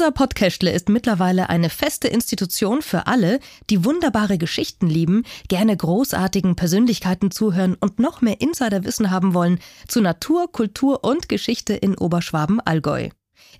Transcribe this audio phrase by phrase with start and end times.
[0.00, 6.56] Unser Podcastle ist mittlerweile eine feste Institution für alle, die wunderbare Geschichten lieben, gerne großartigen
[6.56, 9.58] Persönlichkeiten zuhören und noch mehr Insiderwissen haben wollen
[9.88, 13.10] zu Natur, Kultur und Geschichte in Oberschwaben-Allgäu.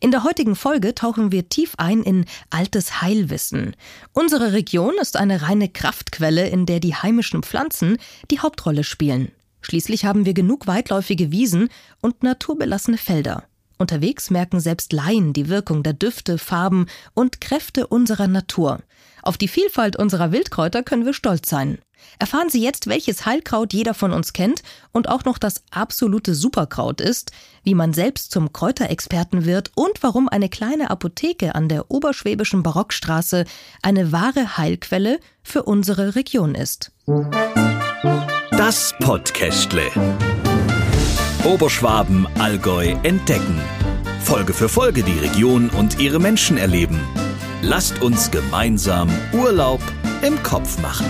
[0.00, 3.76] In der heutigen Folge tauchen wir tief ein in altes Heilwissen.
[4.14, 7.98] Unsere Region ist eine reine Kraftquelle, in der die heimischen Pflanzen
[8.30, 9.30] die Hauptrolle spielen.
[9.60, 11.68] Schließlich haben wir genug weitläufige Wiesen
[12.00, 13.44] und naturbelassene Felder.
[13.80, 18.80] Unterwegs merken selbst Laien die Wirkung der Düfte, Farben und Kräfte unserer Natur.
[19.22, 21.78] Auf die Vielfalt unserer Wildkräuter können wir stolz sein.
[22.18, 24.62] Erfahren Sie jetzt, welches Heilkraut jeder von uns kennt
[24.92, 30.28] und auch noch das absolute Superkraut ist, wie man selbst zum Kräuterexperten wird und warum
[30.28, 33.44] eine kleine Apotheke an der oberschwäbischen Barockstraße
[33.82, 36.92] eine wahre Heilquelle für unsere Region ist.
[38.50, 39.90] Das Podcastle.
[41.44, 43.58] Oberschwaben, Allgäu entdecken.
[44.22, 47.00] Folge für Folge die Region und ihre Menschen erleben.
[47.62, 49.80] Lasst uns gemeinsam Urlaub
[50.20, 51.06] im Kopf machen.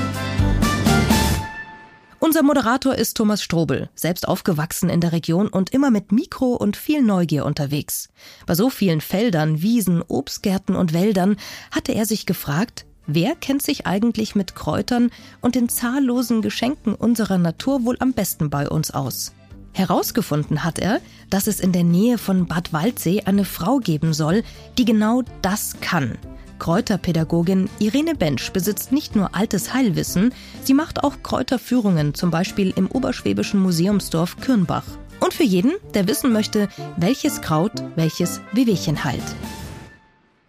[2.21, 6.77] Unser Moderator ist Thomas Strobel, selbst aufgewachsen in der Region und immer mit Mikro und
[6.77, 8.09] viel Neugier unterwegs.
[8.47, 11.39] Bei so vielen Feldern, Wiesen, Obstgärten und Wäldern
[11.73, 15.11] hatte er sich gefragt, wer kennt sich eigentlich mit Kräutern
[15.41, 19.33] und den zahllosen Geschenken unserer Natur wohl am besten bei uns aus?
[19.73, 24.43] Herausgefunden hat er, dass es in der Nähe von Bad Waldsee eine Frau geben soll,
[24.79, 26.19] die genau das kann.
[26.59, 32.91] Kräuterpädagogin Irene Bensch besitzt nicht nur altes Heilwissen, sie macht auch Kräuterführungen, zum Beispiel im
[32.91, 34.85] oberschwäbischen Museumsdorf Kürnbach.
[35.21, 39.23] Und für jeden, der wissen möchte, welches Kraut welches Wehwehchen heilt.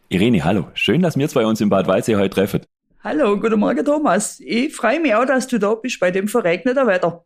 [0.10, 0.68] Irene, hallo.
[0.74, 2.62] Schön, dass wir zwei uns in Bad Waldsee heute treffen.
[3.04, 4.40] Hallo, guten Morgen, Thomas.
[4.42, 7.24] Ich freue mich auch, dass du da bist bei dem verregneten Wetter.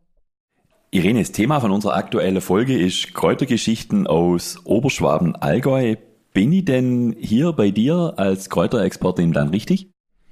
[0.96, 5.98] Irene, das Thema von unserer aktuellen Folge ist Kräutergeschichten aus Oberschwaben-Allgäu.
[6.32, 9.90] Bin ich denn hier bei dir als Kräuterexpertin dann richtig?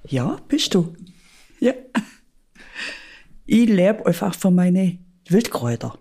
[0.07, 0.93] Ja, bist du.
[1.59, 1.73] Ja.
[3.45, 5.97] Ich lebe einfach von meine Wildkräuter.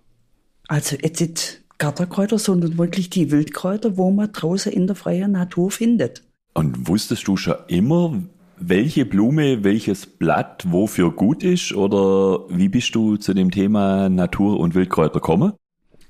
[0.68, 5.72] Also jetzt nicht Gartenkräuter, sondern wirklich die Wildkräuter, wo man draußen in der freien Natur
[5.72, 6.22] findet.
[6.54, 8.22] Und wusstest du schon immer,
[8.68, 11.72] welche Blume, welches Blatt wofür gut ist?
[11.72, 15.52] Oder wie bist du zu dem Thema Natur und Wildkräuter gekommen?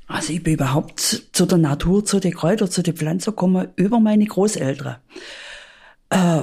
[0.06, 3.98] Also ich bin überhaupt zu der Natur, zu den Kräutern, zu den Pflanzen gekommen über
[3.98, 4.96] meine Großeltern.
[6.10, 6.42] Äh,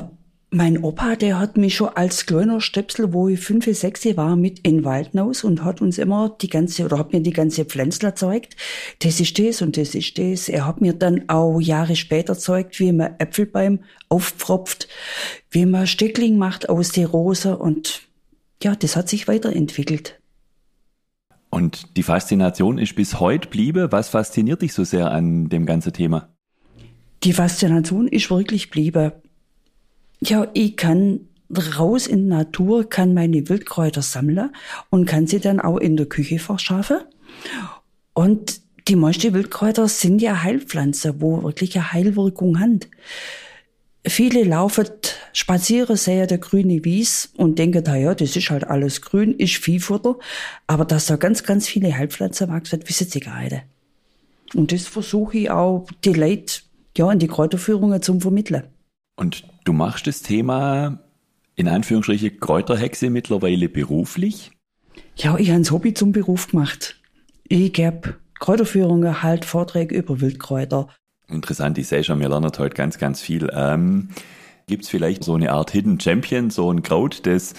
[0.52, 4.60] mein Opa, der hat mich schon als kleiner Stöpsel, wo ich fünf, sechs war, mit
[4.60, 7.66] in den Wald hinaus und hat uns immer die ganze, oder hat mir die ganze
[7.66, 8.56] Pflänzler gezeigt.
[9.00, 10.50] Das ist das und das ist das.
[10.50, 14.88] Er hat mir dann auch Jahre später gezeigt, wie man Äpfelbeim aufpfropft,
[15.52, 18.02] wie man Steckling macht aus der Rose und
[18.64, 20.20] ja, das hat sich weiterentwickelt.
[21.52, 23.92] Und die Faszination ist bis heute bliebe.
[23.92, 26.30] Was fasziniert dich so sehr an dem ganzen Thema?
[27.24, 29.22] Die Faszination ist wirklich bliebe.
[30.22, 31.22] Ja, ich kann
[31.78, 34.52] raus in die Natur, kann meine Wildkräuter sammeln
[34.90, 37.00] und kann sie dann auch in der Küche verschaffen.
[38.14, 42.80] Und die meisten Wildkräuter sind ja Heilpflanzen, wo wirklich eine Heilwirkung haben.
[44.06, 44.88] Viele laufen
[45.34, 49.56] spazieren, sehen der grüne Wies und denken, na ja, das ist halt alles grün, ist
[49.56, 50.18] Viehfutter.
[50.68, 53.64] Aber dass da ganz, ganz viele Heilpflanzen wachsen, wissen sie nicht.
[54.56, 56.62] Und das versuche ich auch, die Leute,
[56.98, 58.64] ja, in die Kräuterführungen zu vermitteln.
[59.20, 61.00] Und du machst das Thema
[61.56, 64.52] in Anführungsstrichen Kräuterhexe mittlerweile beruflich?
[65.18, 66.96] Ja, ich habe ein Hobby zum Beruf gemacht.
[67.50, 70.88] Ich gebe Kräuterführungen, halt Vorträge über Wildkräuter.
[71.28, 73.50] Interessant, ich sehe schon, wir lernen heute ganz, ganz viel.
[73.54, 74.08] Ähm,
[74.68, 77.56] Gibt es vielleicht so eine Art Hidden Champion, so ein Kraut, das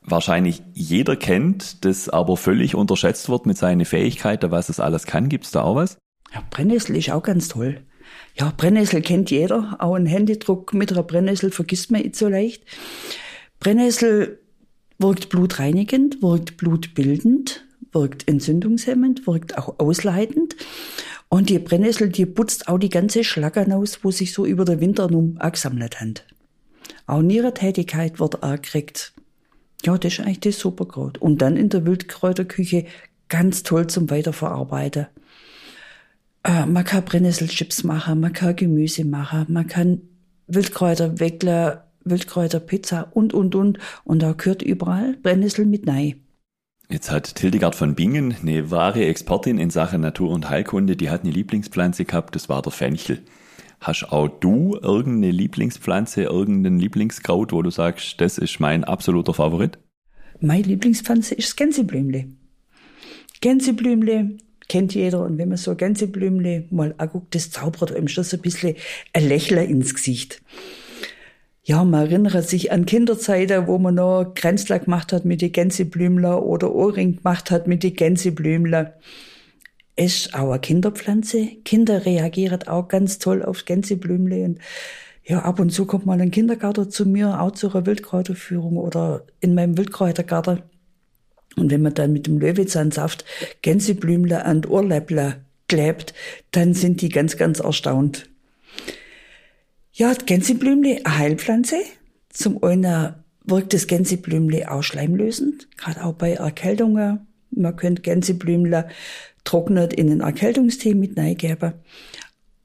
[0.00, 5.28] wahrscheinlich jeder kennt, das aber völlig unterschätzt wird mit seinen Fähigkeiten, was es alles kann?
[5.28, 5.98] Gibt es da auch was?
[6.32, 7.82] Ja, Brennnessel ist auch ganz toll.
[8.36, 9.76] Ja, Brennnessel kennt jeder.
[9.78, 12.64] Auch ein Händedruck mit einer Brennnessel vergisst man nicht so leicht.
[13.60, 14.40] Brennnessel
[14.98, 20.56] wirkt blutreinigend, wirkt blutbildend, wirkt entzündungshemmend, wirkt auch ausleitend.
[21.28, 24.80] Und die Brennnessel, die putzt auch die ganze Schlackern aus, wo sich so über den
[24.80, 26.14] Winter nun angesammelt haben.
[27.06, 29.12] Auch Nierentätigkeit wird angekriegt.
[29.84, 31.18] Ja, das ist eigentlich das Superkraut.
[31.18, 32.86] Und dann in der Wildkräuterküche
[33.28, 35.06] ganz toll zum Weiterverarbeiten.
[36.44, 40.02] Äh, man kann Brennnesselchips machen, man kann Gemüse machen, man kann
[40.46, 43.78] Wildkräuter wickeln, Wildkräuterpizza und, und, und.
[44.04, 46.20] Und da gehört überall Brennnessel mit rein.
[46.90, 51.22] Jetzt hat Hildegard von Bingen, eine wahre Expertin in Sachen Natur- und Heilkunde, die hat
[51.22, 53.22] eine Lieblingspflanze gehabt, das war der Fenchel.
[53.80, 59.78] Hast auch du irgendeine Lieblingspflanze, irgendein Lieblingskraut, wo du sagst, das ist mein absoluter Favorit?
[60.40, 62.28] Meine Lieblingspflanze ist das Gänseblümle.
[63.40, 64.36] Gänseblümle,
[64.74, 65.20] kennt jeder.
[65.20, 68.74] Und wenn man so Gänseblümle mal anguckt, das zaubert einem schon so ein bisschen
[69.12, 70.42] ein Lächeln ins Gesicht.
[71.62, 76.42] Ja, man erinnert sich an Kinderzeiten, wo man noch Grenzler gemacht hat mit die Gänseblümler
[76.42, 78.94] oder Ohrring gemacht hat mit die Gänseblümler.
[79.94, 81.46] Ist auch eine Kinderpflanze.
[81.64, 84.58] Kinder reagieren auch ganz toll auf Gänseblümle und
[85.22, 89.22] ja, ab und zu kommt mal ein Kindergarten zu mir, auch zu einer Wildkräuterführung oder
[89.38, 90.62] in meinem Wildkräutergarten.
[91.56, 93.24] Und wenn man dann mit dem Löwezahnsaft
[93.62, 95.36] Gänseblümle an Ohrläppler
[95.68, 96.14] klebt,
[96.50, 98.28] dann sind die ganz, ganz erstaunt.
[99.92, 101.76] Ja, Gänseblümle, eine Heilpflanze.
[102.30, 103.14] Zum einen
[103.44, 107.26] wirkt das Gänseblümle auch schleimlösend, gerade auch bei Erkältungen.
[107.50, 108.88] Man könnte Gänseblümle
[109.44, 111.74] trocknet in den Erkältungstee mit reingeben.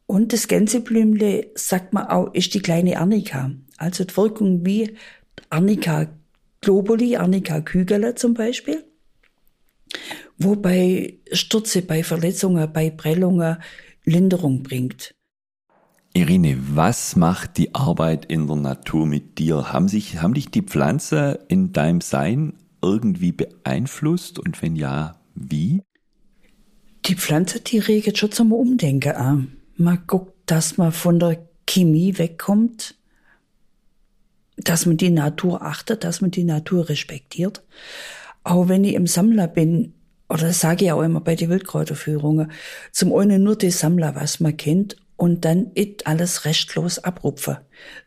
[0.07, 3.51] Und das Gänseblümle, sagt man auch, ist die kleine Arnika.
[3.77, 4.95] Also die Wirkung wie
[5.51, 6.07] Arnika
[6.61, 8.83] globuli, Arnika Kügele zum Beispiel.
[10.37, 13.57] Wobei Stürze bei Verletzungen, bei Prellungen
[14.05, 15.13] Linderung bringt.
[16.13, 19.71] Irene, was macht die Arbeit in der Natur mit dir?
[19.71, 25.83] Haben, sich, haben dich die Pflanzen in deinem Sein irgendwie beeinflusst und wenn ja, wie?
[27.05, 32.17] Die Pflanze, die regt schon zum Umdenken an man guckt, dass man von der Chemie
[32.17, 32.95] wegkommt,
[34.63, 37.63] dass man die Natur achtet, dass man die Natur respektiert.
[38.43, 39.93] Auch wenn ich im Sammler bin,
[40.27, 42.51] oder das sage ich auch immer bei den Wildkräuterführungen,
[42.91, 47.57] zum einen nur die Sammler, was man kennt, und dann it alles restlos abrupfen.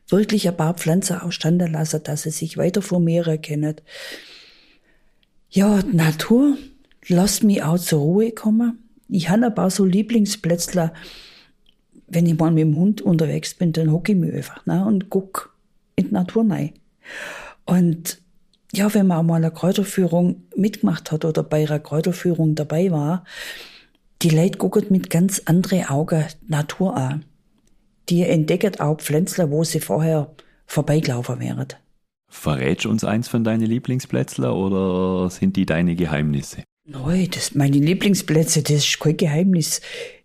[0.09, 3.77] Wirklich ein paar Pflanzen ausstanden lassen, dass sie sich weiter vermehren können.
[5.51, 6.57] Ja, Natur,
[7.09, 8.79] lasst mich auch zur Ruhe kommen.
[9.11, 10.95] Ich habe ein paar so Lieblingsplätzler,
[12.09, 15.11] wenn ich mal mit dem Hund unterwegs bin, dann hocke ich mich einfach ne, und
[15.11, 15.52] guck
[15.97, 16.73] in die Natur rein.
[17.65, 18.21] Und
[18.73, 23.25] ja, wenn man auch mal eine Kräuterführung mitgemacht hat oder bei einer Kräuterführung dabei war,
[24.23, 27.25] die Leute gucken mit ganz andere Augen Natur an.
[28.09, 30.35] Die entdecken auch Pflänzler, wo sie vorher
[30.67, 31.69] vorbeigelaufen wären.
[32.29, 36.65] Verrätst uns eins von deinen Lieblingsplätzler oder sind die deine Geheimnisse?
[36.85, 39.83] Nein, das, meine Lieblingsplätze, das ist kein Geheimnis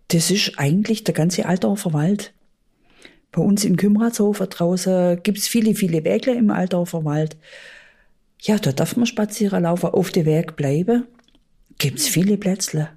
[0.09, 2.33] das ist eigentlich der ganze Altdorfer Wald.
[3.37, 7.37] Bei uns in Kümratshofer draußen gibt's viele, viele Wege im Altdorfer Wald.
[8.41, 11.05] Ja, da darf man spazieren laufen, auf dem Weg bleiben.
[11.77, 12.89] Gibt's viele Plätzle.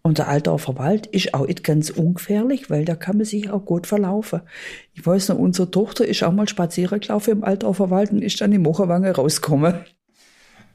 [0.00, 3.66] Und der Altdorfer Wald ist auch nicht ganz ungefährlich, weil da kann man sich auch
[3.66, 4.40] gut verlaufen.
[4.94, 8.40] Ich weiß noch, unsere Tochter ist auch mal spazieren gelaufen im Altdorfer Wald und ist
[8.40, 9.74] dann in Mocherwange rausgekommen.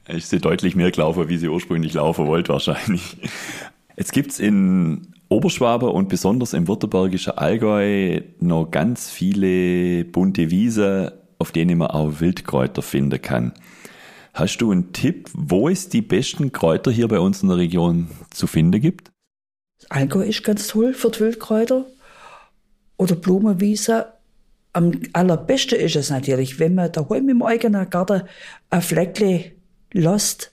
[0.06, 3.16] Ich sehe deutlich mehr gelaufen, wie sie ursprünglich laufen wollte wahrscheinlich.
[3.96, 11.52] Jetzt gibt's in Oberschwabe und besonders im württembergischen Allgäu noch ganz viele bunte Wiesen, auf
[11.52, 13.52] denen man auch Wildkräuter finden kann.
[14.32, 18.08] Hast du einen Tipp, wo es die besten Kräuter hier bei uns in der Region
[18.30, 19.12] zu finden gibt?
[19.88, 21.86] Allgäu ist ganz toll für die Wildkräuter.
[22.96, 24.06] Oder Blumenwiese.
[24.72, 28.22] Am allerbesten ist es natürlich, wenn man daheim im eigenen Garten
[28.70, 29.52] ein Fleckle
[29.92, 30.52] lässt,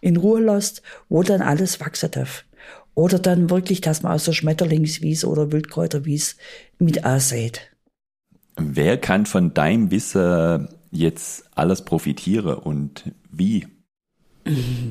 [0.00, 2.44] in Ruhe lässt, wo dann alles wachsen darf.
[2.94, 6.36] Oder dann wirklich, dass man aus der Schmetterlingswies oder Wildkräuterwies
[6.78, 7.70] mit ansät.
[8.56, 13.66] Wer kann von deinem Wissen jetzt alles profitieren und wie?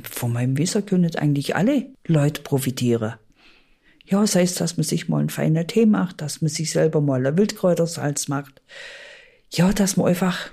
[0.10, 3.16] Von meinem Wissen können eigentlich alle Leute profitieren.
[4.06, 7.02] Ja, sei es, dass man sich mal einen feinen Tee macht, dass man sich selber
[7.02, 8.62] mal ein Wildkräutersalz macht.
[9.52, 10.52] Ja, dass man einfach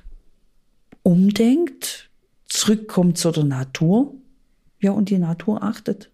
[1.02, 2.10] umdenkt,
[2.46, 4.14] zurückkommt zu der Natur,
[4.80, 6.10] ja, und die Natur achtet.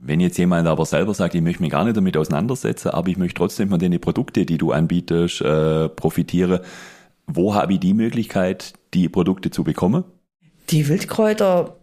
[0.00, 3.16] Wenn jetzt jemand aber selber sagt, ich möchte mich gar nicht damit auseinandersetzen, aber ich
[3.16, 6.60] möchte trotzdem von den Produkten, die du anbietest, äh, profitieren,
[7.26, 10.04] wo habe ich die Möglichkeit, die Produkte zu bekommen?
[10.70, 11.76] Die Wildkräuter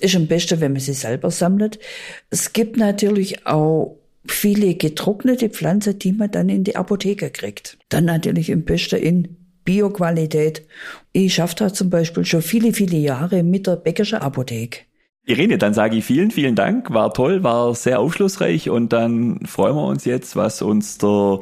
[0.00, 1.78] ist am besten, wenn man sie selber sammelt.
[2.28, 7.78] Es gibt natürlich auch viele getrocknete Pflanzen, die man dann in die Apotheke kriegt.
[7.88, 10.66] Dann natürlich am besten in Bioqualität.
[11.12, 14.80] Ich schaffe da zum Beispiel schon viele, viele Jahre mit der Bäckerschen Apotheke.
[15.30, 16.92] Irene, dann sage ich vielen, vielen Dank.
[16.92, 21.40] War toll, war sehr aufschlussreich und dann freuen wir uns jetzt, was uns der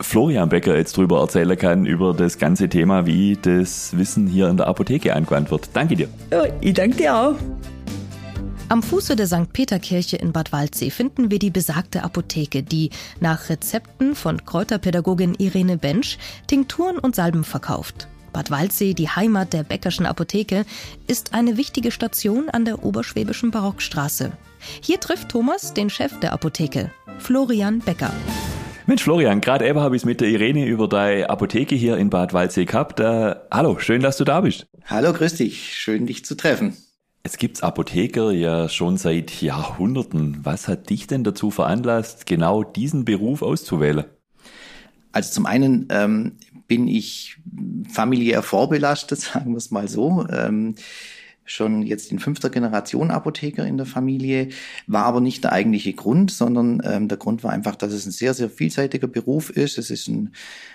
[0.00, 4.56] Florian Becker jetzt drüber erzählen kann, über das ganze Thema, wie das Wissen hier in
[4.56, 5.68] der Apotheke angewandt wird.
[5.74, 6.08] Danke dir.
[6.30, 7.34] Ja, ich danke dir auch.
[8.70, 9.52] Am Fuße der St.
[9.52, 15.78] Peterkirche in Bad Waldsee finden wir die besagte Apotheke, die nach Rezepten von Kräuterpädagogin Irene
[15.78, 18.08] Bensch Tinkturen und Salben verkauft.
[18.32, 20.64] Bad Waldsee, die Heimat der Bäckerschen Apotheke,
[21.06, 24.32] ist eine wichtige Station an der Oberschwäbischen Barockstraße.
[24.80, 28.12] Hier trifft Thomas den Chef der Apotheke, Florian Becker.
[28.86, 32.08] Mensch, Florian, gerade eben habe ich es mit der Irene über deine Apotheke hier in
[32.08, 33.00] Bad Waldsee gehabt.
[33.00, 34.66] Äh, hallo, schön, dass du da bist.
[34.86, 35.74] Hallo, grüß dich.
[35.74, 36.74] Schön, dich zu treffen.
[37.22, 40.38] Es gibt Apotheker ja schon seit Jahrhunderten.
[40.44, 44.04] Was hat dich denn dazu veranlasst, genau diesen Beruf auszuwählen?
[45.12, 46.38] Also zum einen ähm,
[46.68, 47.38] bin ich
[47.90, 50.26] familiär vorbelastet, sagen wir es mal so.
[50.30, 50.76] Ähm,
[51.50, 54.48] schon jetzt in fünfter Generation Apotheker in der Familie,
[54.86, 58.12] war aber nicht der eigentliche Grund, sondern ähm, der Grund war einfach, dass es ein
[58.12, 59.78] sehr, sehr vielseitiger Beruf ist.
[59.78, 60.34] Es ist ein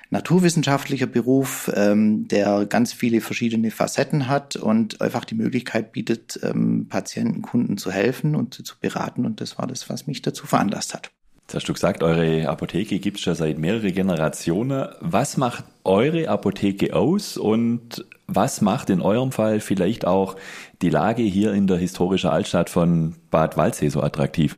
[0.10, 6.88] naturwissenschaftlicher Beruf, ähm, der ganz viele verschiedene Facetten hat und einfach die Möglichkeit bietet, ähm,
[6.90, 9.26] Patienten, Kunden zu helfen und zu beraten.
[9.26, 11.12] Und das war das, was mich dazu veranlasst hat.
[11.44, 14.88] Jetzt hast du gesagt, eure Apotheke gibt es schon seit mehreren Generationen.
[15.02, 20.38] Was macht eure Apotheke aus und was macht in eurem Fall vielleicht auch
[20.82, 24.58] die Lage hier in der historischen Altstadt von Bad Waldsee so attraktiv?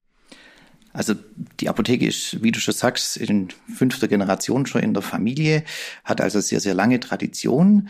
[0.93, 1.13] Also
[1.59, 5.65] die Apotheke ist, wie du schon sagst, in fünfter Generation schon in der Familie,
[6.05, 7.89] hat also sehr, sehr lange Tradition,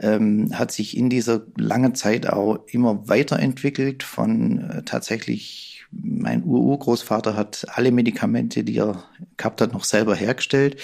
[0.00, 7.36] ähm, hat sich in dieser langen Zeit auch immer weiterentwickelt von äh, tatsächlich mein Ururgroßvater
[7.36, 9.04] hat alle Medikamente, die er
[9.36, 10.80] gehabt hat, noch selber hergestellt,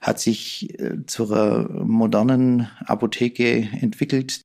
[0.00, 4.44] hat sich äh, zur modernen Apotheke entwickelt.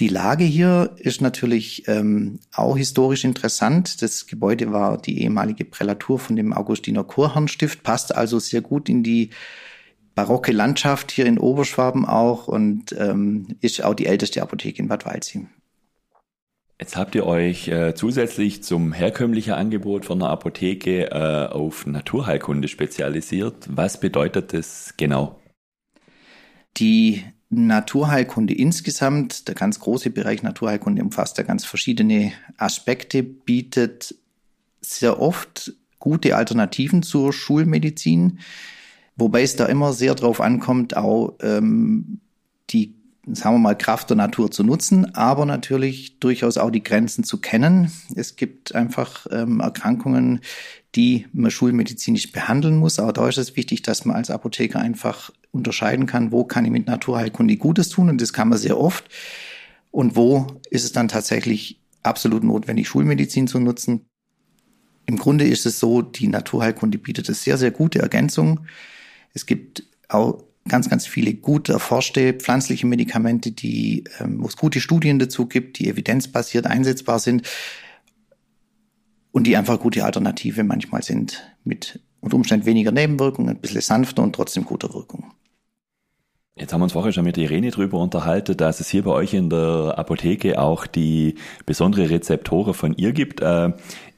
[0.00, 4.00] Die Lage hier ist natürlich ähm, auch historisch interessant.
[4.00, 9.02] Das Gebäude war die ehemalige Prälatur von dem Augustiner Chorherrnstift, passt also sehr gut in
[9.02, 9.30] die
[10.14, 15.04] barocke Landschaft hier in Oberschwaben auch und ähm, ist auch die älteste Apotheke in Bad
[15.04, 15.46] Waldsee.
[16.80, 22.68] Jetzt habt ihr euch äh, zusätzlich zum herkömmlichen Angebot von der Apotheke äh, auf Naturheilkunde
[22.68, 23.68] spezialisiert.
[23.68, 25.38] Was bedeutet das genau?
[26.78, 34.14] Die Naturheilkunde insgesamt, der ganz große Bereich Naturheilkunde umfasst ja ganz verschiedene Aspekte, bietet
[34.80, 38.38] sehr oft gute Alternativen zur Schulmedizin,
[39.16, 42.20] wobei es da immer sehr darauf ankommt, auch ähm,
[42.70, 47.24] die sagen wir mal, Kraft der Natur zu nutzen, aber natürlich durchaus auch die Grenzen
[47.24, 47.92] zu kennen.
[48.14, 50.40] Es gibt einfach ähm, Erkrankungen,
[50.94, 52.98] die man schulmedizinisch behandeln muss.
[52.98, 56.70] Aber da ist es wichtig, dass man als Apotheker einfach unterscheiden kann, wo kann ich
[56.70, 59.08] mit Naturheilkunde Gutes tun und das kann man sehr oft.
[59.90, 64.06] Und wo ist es dann tatsächlich absolut notwendig, Schulmedizin zu nutzen?
[65.06, 68.60] Im Grunde ist es so, die Naturheilkunde bietet eine sehr, sehr gute Ergänzung.
[69.34, 74.80] Es gibt auch ganz, ganz viele gut erforschte pflanzliche Medikamente, die, ähm, wo es gute
[74.80, 77.46] Studien dazu gibt, die evidenzbasiert einsetzbar sind
[79.32, 84.22] und die einfach gute Alternative manchmal sind, mit unter Umständen weniger Nebenwirkungen, ein bisschen sanfter
[84.22, 85.32] und trotzdem guter Wirkung.
[86.56, 89.32] Jetzt haben wir uns vorher schon mit Irene drüber unterhalten, dass es hier bei euch
[89.32, 93.40] in der Apotheke auch die besondere Rezeptore von ihr gibt.
[93.40, 93.72] Äh,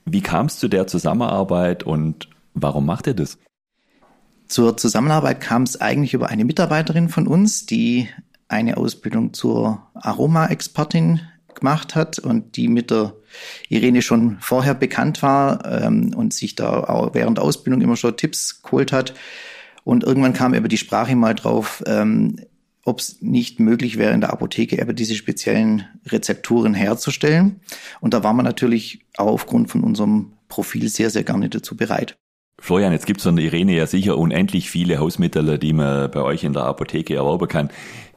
[0.04, 3.38] wie kam es zu der Zusammenarbeit und warum macht ihr das?
[4.52, 8.10] Zur Zusammenarbeit kam es eigentlich über eine Mitarbeiterin von uns, die
[8.48, 11.22] eine Ausbildung zur Aroma-Expertin
[11.54, 13.14] gemacht hat und die mit der
[13.70, 18.14] Irene schon vorher bekannt war ähm, und sich da auch während der Ausbildung immer schon
[18.18, 19.14] Tipps geholt hat.
[19.84, 22.36] Und irgendwann kam über die Sprache mal drauf, ähm,
[22.84, 27.62] ob es nicht möglich wäre, in der Apotheke eben diese speziellen Rezepturen herzustellen.
[28.02, 32.18] Und da war man natürlich auch aufgrund von unserem Profil sehr, sehr gerne dazu bereit.
[32.62, 36.22] Florian, jetzt gibt es von der Irene ja sicher unendlich viele Hausmittel, die man bei
[36.22, 37.70] euch in der Apotheke erwerben kann.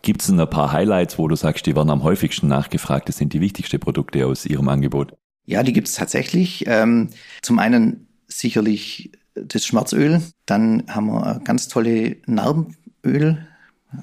[0.04, 3.10] Gibt es ein paar Highlights, wo du sagst, die werden am häufigsten nachgefragt?
[3.10, 5.14] Das sind die wichtigsten Produkte aus Ihrem Angebot.
[5.48, 6.64] Ja, die gibt es tatsächlich.
[6.68, 7.10] Ähm,
[7.42, 10.22] zum einen sicherlich das Schmerzöl.
[10.46, 13.48] Dann haben wir ganz tolle Narbenöl,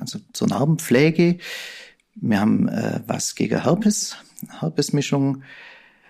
[0.01, 1.39] also zur Narbenpflege.
[2.17, 4.17] Wir haben äh, was gegen Herpes,
[4.59, 5.45] Herpesmischung.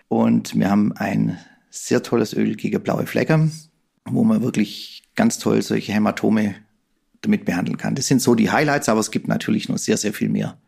[0.08, 1.36] Und wir haben ein
[1.68, 3.50] sehr tolles Öl gegen blaue Flecke
[4.04, 6.54] wo man wirklich ganz toll solche Hämatome
[7.20, 7.94] damit behandeln kann.
[7.94, 10.58] Das sind so die Highlights, aber es gibt natürlich noch sehr, sehr viel mehr.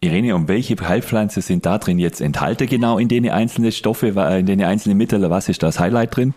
[0.00, 4.46] Irene, um welche Heilpflanze sind da drin jetzt enthalten genau in den einzelnen Stoffe, in
[4.46, 5.28] den einzelnen Mitteln?
[5.30, 6.34] Was ist das Highlight drin?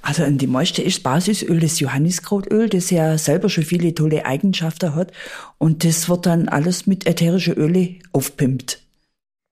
[0.00, 4.94] Also in die meiste ist Basisöl das Johanniskrautöl, das ja selber schon viele tolle Eigenschaften
[4.94, 5.12] hat.
[5.58, 8.82] Und das wird dann alles mit ätherischen Öle aufpimpt.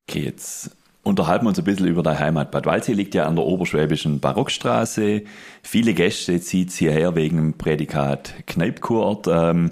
[0.08, 0.75] Okay, jetzt
[1.06, 2.50] unterhalten wir uns ein bisschen über deine Heimat.
[2.50, 5.22] Bad Waldsee liegt ja an der oberschwäbischen Barockstraße.
[5.62, 9.70] Viele Gäste zieht hierher wegen dem Prädikat Kneipkurort ähm,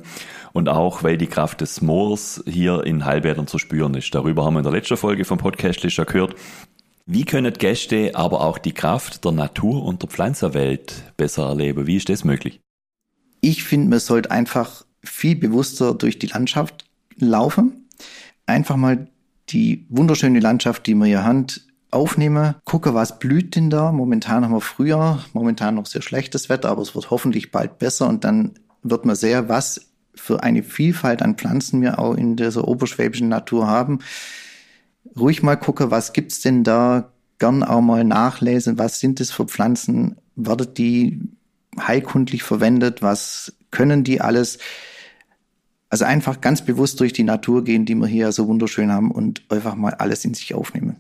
[0.52, 4.14] und auch, weil die Kraft des Moors hier in Heilbädern zu spüren ist.
[4.14, 6.36] Darüber haben wir in der letzten Folge vom Podcast schon gehört.
[7.06, 11.86] Wie können Gäste aber auch die Kraft der Natur und der Pflanzenwelt besser erleben?
[11.86, 12.60] Wie ist das möglich?
[13.40, 16.84] Ich finde, man sollte einfach viel bewusster durch die Landschaft
[17.16, 17.88] laufen.
[18.46, 19.08] Einfach mal
[19.50, 21.46] die wunderschöne Landschaft, die wir hier haben,
[21.90, 23.92] aufnehmen, gucke, was blüht denn da.
[23.92, 28.08] Momentan haben wir Frühjahr, momentan noch sehr schlechtes Wetter, aber es wird hoffentlich bald besser
[28.08, 32.66] und dann wird man sehen, was für eine Vielfalt an Pflanzen wir auch in dieser
[32.66, 34.00] oberschwäbischen Natur haben.
[35.16, 39.46] ruhig mal gucken, was gibt's denn da, gern auch mal nachlesen, was sind das für
[39.46, 41.20] Pflanzen, werden die
[41.78, 44.58] heilkundlich verwendet, was können die alles.
[45.94, 49.42] Also einfach ganz bewusst durch die Natur gehen, die wir hier so wunderschön haben und
[49.48, 50.96] einfach mal alles in sich aufnehmen.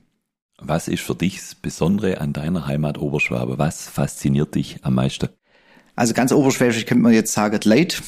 [0.58, 3.58] Was ist für dich das Besondere an deiner Heimat Oberschwabe?
[3.58, 5.30] Was fasziniert dich am meisten?
[5.96, 8.00] Also ganz oberschwäbisch könnte man jetzt sagen, Leid.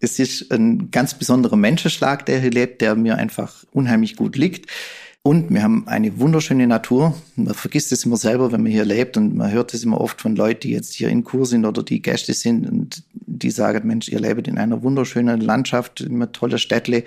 [0.00, 4.70] Es ist ein ganz besonderer Menschenschlag, der hier lebt, der mir einfach unheimlich gut liegt.
[5.24, 7.14] Und wir haben eine wunderschöne Natur.
[7.36, 10.20] Man vergisst es immer selber, wenn man hier lebt und man hört es immer oft
[10.20, 13.86] von Leuten, die jetzt hier in Kur sind oder die Gäste sind und die sagen,
[13.86, 17.04] Mensch, ihr lebt in einer wunderschönen Landschaft, in einem tollen Städtle.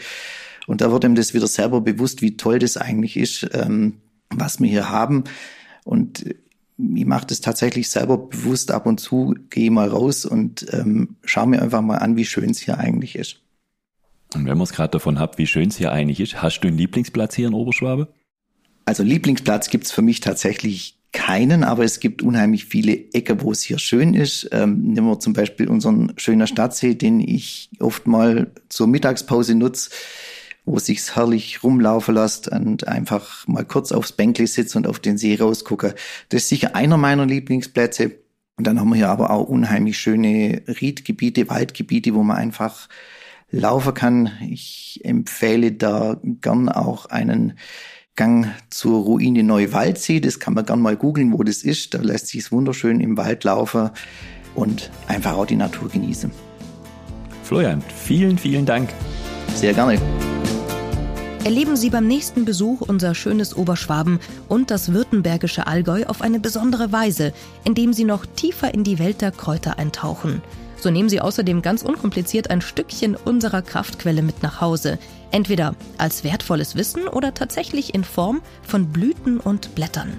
[0.65, 3.97] Und da wird ihm das wieder selber bewusst, wie toll das eigentlich ist, ähm,
[4.29, 5.25] was wir hier haben.
[5.83, 6.23] Und
[6.77, 11.47] ich mache das tatsächlich selber bewusst ab und zu, gehe mal raus und ähm, schaue
[11.47, 13.41] mir einfach mal an, wie schön es hier eigentlich ist.
[14.35, 16.67] Und wenn man es gerade davon hat, wie schön es hier eigentlich ist, hast du
[16.67, 18.09] einen Lieblingsplatz hier in Oberschwabe?
[18.85, 23.61] Also Lieblingsplatz gibt's für mich tatsächlich keinen, aber es gibt unheimlich viele Ecken, wo es
[23.61, 24.49] hier schön ist.
[24.51, 29.91] Ähm, nehmen wir zum Beispiel unseren schönen Stadtsee, den ich oft mal zur Mittagspause nutze,
[30.65, 34.99] wo es sich herrlich rumlaufen lässt und einfach mal kurz aufs Bänkli sitze und auf
[34.99, 35.95] den See rausgucke.
[36.29, 38.11] Das ist sicher einer meiner Lieblingsplätze.
[38.57, 42.89] Und dann haben wir hier aber auch unheimlich schöne Riedgebiete, Waldgebiete, wo man einfach
[43.51, 44.31] laufen kann.
[44.41, 47.53] Ich empfehle da gern auch einen
[48.15, 50.19] Gang zur Ruine Neuwaldsee.
[50.19, 51.93] Das kann man gern mal googeln, wo das ist.
[51.93, 53.89] Da lässt sich es wunderschön im Wald laufen
[54.55, 56.31] und einfach auch die Natur genießen.
[57.43, 58.89] Florian, vielen, vielen Dank.
[59.53, 59.99] Sehr gerne.
[61.43, 66.91] Erleben Sie beim nächsten Besuch unser schönes Oberschwaben und das württembergische Allgäu auf eine besondere
[66.91, 67.33] Weise,
[67.63, 70.41] indem Sie noch tiefer in die Welt der Kräuter eintauchen.
[70.77, 74.99] So nehmen Sie außerdem ganz unkompliziert ein Stückchen unserer Kraftquelle mit nach Hause.
[75.31, 80.13] Entweder als wertvolles Wissen oder tatsächlich in Form von Blüten und Blättern.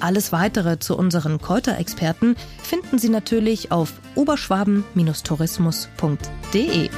[0.00, 6.90] Alles weitere zu unseren Kräuterexperten finden Sie natürlich auf oberschwaben-tourismus.de.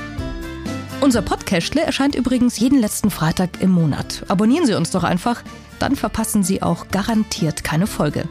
[1.00, 4.23] Unser Podcastle erscheint übrigens jeden letzten Freitag im Monat.
[4.28, 5.42] Abonnieren Sie uns doch einfach,
[5.80, 8.28] dann verpassen Sie auch garantiert keine Folge.